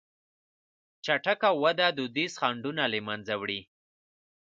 چټکه 1.05 1.49
وده 1.63 1.87
دودیز 1.97 2.33
خنډونه 2.41 2.83
له 2.93 2.99
منځه 3.07 3.33
وړي. 3.41 3.61